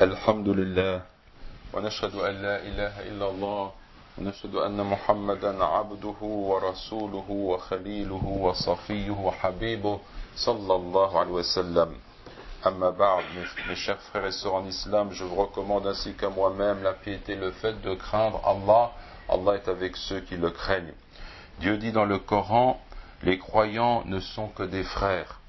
[0.00, 1.02] الحمد لله
[1.74, 3.72] ونشهد أن لا إله إلا الله
[4.18, 10.00] ونشهد أن محمدا عبده ورسوله وخليله وصفيه وحبيبه
[10.36, 11.90] صلى الله عليه وسلم
[12.64, 13.24] Amma ba'd,
[13.68, 17.34] mes chers frères et sœurs en islam, je vous recommande ainsi qu'à moi-même la piété,
[17.34, 18.92] le fait de craindre Allah.
[19.28, 20.92] Allah est avec ceux qui le craignent.
[21.60, 22.78] Dieu dit dans le Coran,
[23.22, 25.40] les croyants ne sont que des frères.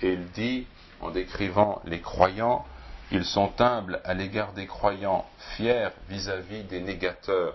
[0.00, 0.66] Et il dit,
[1.02, 2.64] en décrivant les croyants,
[3.12, 5.24] ils sont humbles à l'égard des croyants,
[5.56, 7.54] fiers vis-à-vis des négateurs.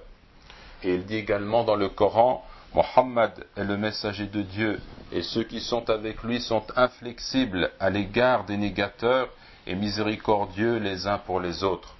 [0.83, 4.79] Et il dit également dans le Coran, Mohammed est le messager de Dieu
[5.11, 9.27] et ceux qui sont avec lui sont inflexibles à l'égard des négateurs
[9.67, 11.95] et miséricordieux les uns pour les autres.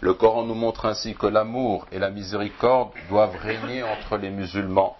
[0.00, 4.96] Le Coran nous montre ainsi que l'amour et la miséricorde doivent régner entre les musulmans.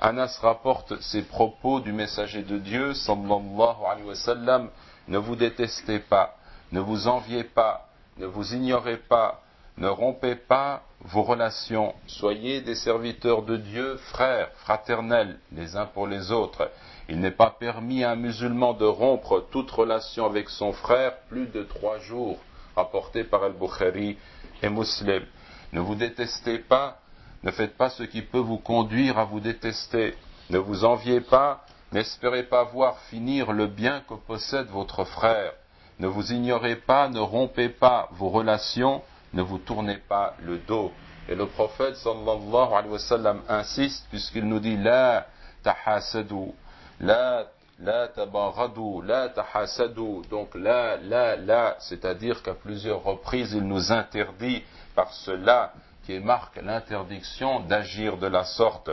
[0.00, 4.68] Anas rapporte ces propos du messager de Dieu, sallallahu alayhi wa sallam,
[5.08, 6.36] ne vous détestez pas,
[6.72, 9.42] ne vous enviez pas, ne vous ignorez pas,
[9.76, 16.06] ne rompez pas vos relations, soyez des serviteurs de Dieu, frères, fraternels, les uns pour
[16.06, 16.70] les autres.
[17.08, 21.46] Il n'est pas permis à un musulman de rompre toute relation avec son frère plus
[21.46, 22.38] de trois jours,
[22.74, 24.18] rapporté par Al-Bukhari
[24.62, 25.24] et Muslim.
[25.72, 26.98] Ne vous détestez pas,
[27.44, 30.16] ne faites pas ce qui peut vous conduire à vous détester.
[30.50, 35.52] Ne vous enviez pas, n'espérez pas voir finir le bien que possède votre frère.
[35.98, 40.92] Ne vous ignorez pas, ne rompez pas vos relations, ne vous tournez pas le dos.
[41.28, 45.26] Et le prophète sallallahu alayhi wa sallam insiste puisqu'il nous dit la
[45.62, 46.52] tahasadu,
[47.00, 47.46] la
[47.80, 50.22] la tabaradu, la tahasadu.
[50.30, 54.62] Donc la, la, la, c'est-à-dire qu'à plusieurs reprises il nous interdit
[54.94, 55.72] par cela
[56.06, 58.90] qui marque l'interdiction d'agir de la sorte.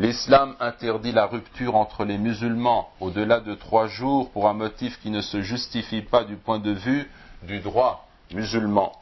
[0.00, 5.10] L'islam interdit la rupture entre les musulmans au-delà de trois jours pour un motif qui
[5.10, 7.10] ne se justifie pas du point de vue
[7.42, 8.92] du droit musulman.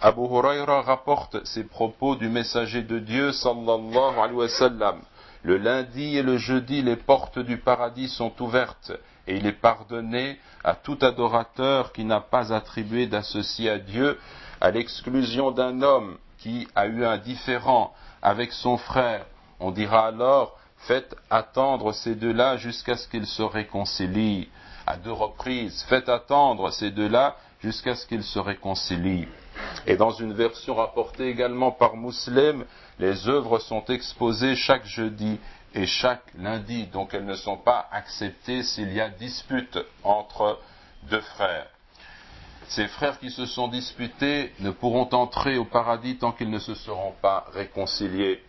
[0.00, 4.96] Abu Huraira rapporte ces propos du messager de Dieu sallallahu alayhi wa sallam.
[5.44, 8.90] Le lundi et le jeudi, les portes du paradis sont ouvertes
[9.28, 14.18] et il est pardonné à tout adorateur qui n'a pas attribué d'associé à Dieu,
[14.60, 19.24] à l'exclusion d'un homme qui a eu un différend avec son frère.
[19.60, 24.48] On dira alors, faites attendre ces deux-là jusqu'à ce qu'ils se réconcilient.
[24.86, 29.28] À deux reprises, faites attendre ces deux-là jusqu'à ce qu'ils se réconcilient.
[29.86, 32.64] Et dans une version rapportée également par Muslim,
[32.98, 35.38] les œuvres sont exposées chaque jeudi
[35.74, 40.58] et chaque lundi, donc elles ne sont pas acceptées s'il y a dispute entre
[41.04, 41.66] deux frères.
[42.68, 46.74] Ces frères qui se sont disputés ne pourront entrer au paradis tant qu'ils ne se
[46.74, 48.42] seront pas réconciliés.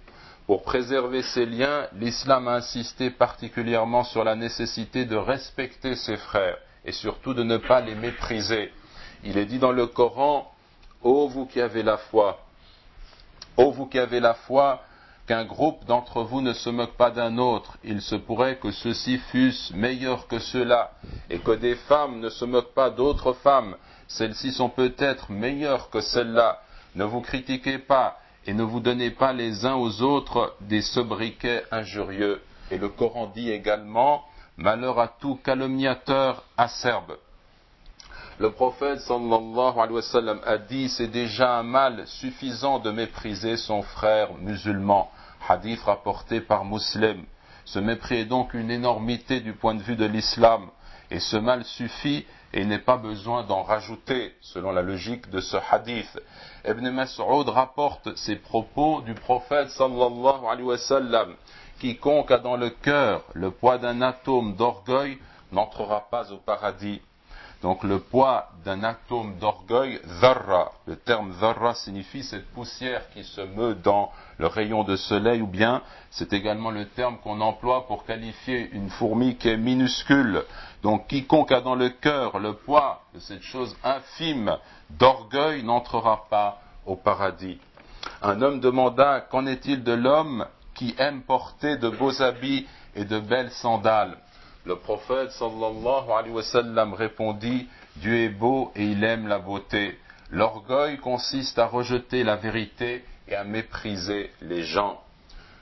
[0.47, 6.57] Pour préserver ces liens, l'islam a insisté particulièrement sur la nécessité de respecter ses frères
[6.83, 8.71] et surtout de ne pas les mépriser.
[9.23, 10.51] Il est dit dans le Coran,
[11.03, 12.39] Ô vous qui avez la foi,
[13.57, 14.83] ô vous qui avez la foi,
[15.27, 19.17] qu'un groupe d'entre vous ne se moque pas d'un autre, il se pourrait que ceux-ci
[19.17, 20.91] fussent meilleurs que ceux-là,
[21.29, 23.75] et que des femmes ne se moquent pas d'autres femmes,
[24.07, 26.61] celles-ci sont peut-être meilleures que celles-là.
[26.95, 31.63] Ne vous critiquez pas, et ne vous donnez pas les uns aux autres des sobriquets
[31.71, 32.41] injurieux.
[32.71, 34.23] Et le Coran dit également,
[34.57, 37.17] Malheur à tout calomniateur acerbe.
[38.39, 44.33] Le prophète sallallahu alayhi a dit c'est déjà un mal suffisant de mépriser son frère
[44.35, 45.09] musulman.
[45.47, 47.23] Hadith rapporté par Muslim.
[47.65, 50.69] Ce mépris est donc une énormité du point de vue de l'islam.
[51.09, 55.39] Et ce mal suffit et il n'est pas besoin d'en rajouter, selon la logique de
[55.39, 56.19] ce hadith.
[56.65, 61.35] Ibn Mas'ud rapporte ces propos du prophète sallallahu alayhi wa sallam.
[61.79, 65.17] Quiconque a dans le cœur le poids d'un atome d'orgueil
[65.51, 67.01] n'entrera pas au paradis.
[67.61, 73.41] Donc le poids d'un atome d'orgueil, dharra, le terme dharra signifie cette poussière qui se
[73.41, 78.03] meut dans le rayon de soleil, ou bien c'est également le terme qu'on emploie pour
[78.05, 80.43] qualifier une fourmi qui est minuscule.
[80.81, 84.57] Donc quiconque a dans le cœur le poids de cette chose infime
[84.89, 87.59] d'orgueil n'entrera pas au paradis.
[88.23, 92.65] Un homme demanda Qu'en est-il de l'homme qui aime porter de beaux habits
[92.95, 94.17] et de belles sandales?
[94.65, 99.97] Le prophète sallallahu alayhi wa sallam répondit Dieu est beau et il aime la beauté.
[100.29, 105.01] L'orgueil consiste à rejeter la vérité et à mépriser les gens.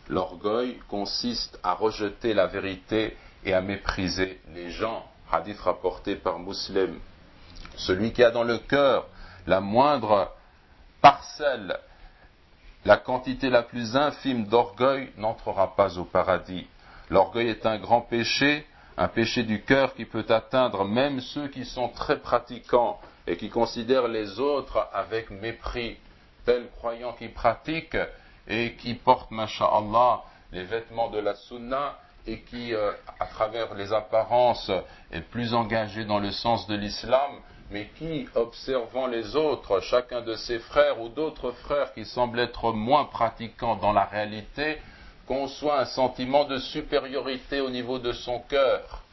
[0.09, 3.15] L'orgueil consiste à rejeter la vérité
[3.45, 5.05] et à mépriser les gens.
[5.31, 6.99] Hadith rapporté par Muslim.
[7.77, 9.07] Celui qui a dans le cœur
[9.47, 10.31] la moindre
[11.01, 11.79] parcelle,
[12.85, 16.67] la quantité la plus infime d'orgueil n'entrera pas au paradis.
[17.09, 18.65] L'orgueil est un grand péché
[18.99, 23.49] un péché du cœur qui peut atteindre même ceux qui sont très pratiquants et qui
[23.49, 25.97] considèrent les autres avec mépris,
[26.45, 27.97] tels croyants qui pratiquent
[28.45, 31.97] et qui portent, masha'Allah, les vêtements de la sunna
[32.27, 32.91] et qui, euh,
[33.21, 34.69] à travers les apparences,
[35.13, 37.31] est plus engagé dans le sens de l'islam,
[37.71, 42.73] mais qui, observant les autres, chacun de ses frères ou d'autres frères qui semblent être
[42.73, 44.79] moins pratiquants dans la réalité,
[45.29, 49.03] conçoit un sentiment de supériorité au niveau de son cœur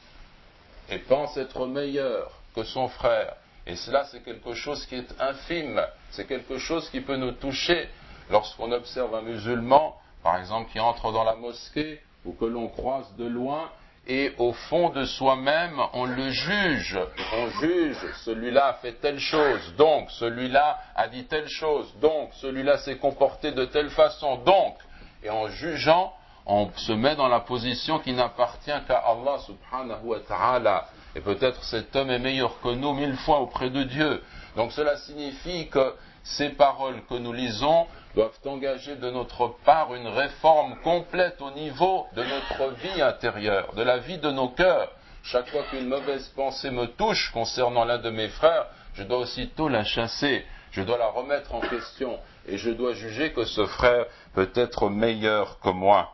[0.89, 3.35] et pense être meilleur que son frère.
[3.67, 5.79] Et cela, c'est quelque chose qui est infime,
[6.13, 7.91] c'est quelque chose qui peut nous toucher
[8.31, 13.15] lorsqu'on observe un musulman, par exemple, qui entre dans la mosquée ou que l'on croise
[13.19, 13.71] de loin
[14.09, 16.99] et au fond de soi-même, on le juge.
[17.35, 22.79] On juge, celui-là a fait telle chose, donc celui-là a dit telle chose, donc celui-là
[22.79, 24.79] s'est comporté de telle façon, donc.
[25.27, 26.13] Et en jugeant,
[26.47, 30.87] on se met dans la position qui n'appartient qu'à Allah subhanahu wa ta'ala.
[31.17, 34.23] Et peut-être cet homme est meilleur que nous mille fois auprès de Dieu.
[34.55, 40.07] Donc cela signifie que ces paroles que nous lisons doivent engager de notre part une
[40.07, 44.93] réforme complète au niveau de notre vie intérieure, de la vie de nos cœurs.
[45.25, 49.69] Chaque fois qu'une mauvaise pensée me touche concernant l'un de mes frères, je dois aussitôt
[49.69, 52.17] la chasser, je dois la remettre en question
[52.49, 56.13] et je dois juger que ce frère peut être meilleur que moi.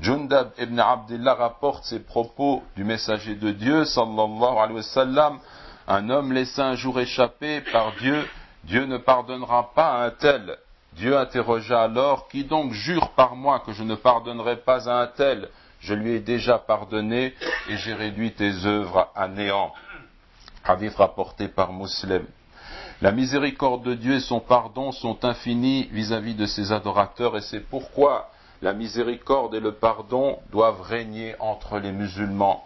[0.00, 5.38] Jundab ibn Abdullah rapporte ces propos du messager de Dieu, sallallahu alayhi wa sallam.
[5.88, 8.26] Un homme laissa un jour échapper par Dieu
[8.66, 10.58] Dieu ne pardonnera pas à un tel.
[10.94, 15.06] Dieu interrogea alors, Qui donc jure par moi que je ne pardonnerai pas à un
[15.06, 15.48] tel?
[15.80, 17.34] Je lui ai déjà pardonné
[17.68, 19.72] et j'ai réduit tes œuvres à néant.
[20.64, 22.26] Hadith rapporté par Muslim.
[23.02, 27.60] La miséricorde de Dieu et son pardon sont infinis vis-à-vis de ses adorateurs et c'est
[27.60, 28.30] pourquoi
[28.62, 32.64] la miséricorde et le pardon doivent régner entre les musulmans.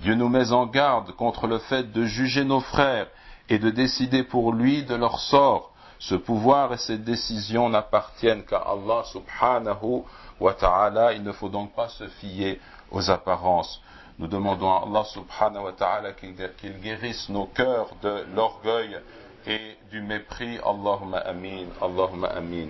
[0.00, 3.08] Dieu nous met en garde contre le fait de juger nos frères
[3.48, 5.72] et de décider pour lui de leur sort.
[5.98, 10.02] Ce pouvoir et cette décision n'appartiennent qu'à Allah subhanahu
[10.38, 11.12] wa ta'ala.
[11.12, 12.60] Il ne faut donc pas se fier
[12.92, 13.82] aux apparences.
[14.20, 18.96] Nous demandons à Allah subhanahu wa ta'ala qu'il guérisse nos cœurs de l'orgueil
[19.46, 20.58] et du mépris.
[20.64, 21.66] Allahumma amin.
[21.80, 22.68] Allahumma amin.